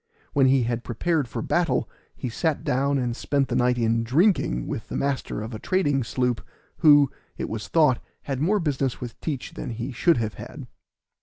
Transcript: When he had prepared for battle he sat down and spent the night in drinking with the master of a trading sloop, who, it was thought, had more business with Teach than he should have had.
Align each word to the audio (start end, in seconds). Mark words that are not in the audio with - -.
When 0.33 0.47
he 0.47 0.63
had 0.63 0.83
prepared 0.83 1.27
for 1.27 1.43
battle 1.43 1.87
he 2.15 2.27
sat 2.27 2.63
down 2.63 2.97
and 2.97 3.15
spent 3.15 3.49
the 3.49 3.55
night 3.55 3.77
in 3.77 4.03
drinking 4.03 4.65
with 4.65 4.87
the 4.89 4.97
master 4.97 5.43
of 5.43 5.53
a 5.53 5.59
trading 5.59 6.03
sloop, 6.03 6.41
who, 6.77 7.11
it 7.37 7.47
was 7.47 7.67
thought, 7.67 8.01
had 8.23 8.39
more 8.41 8.59
business 8.59 8.99
with 8.99 9.21
Teach 9.21 9.53
than 9.53 9.69
he 9.69 9.91
should 9.91 10.17
have 10.17 10.33
had. 10.41 10.65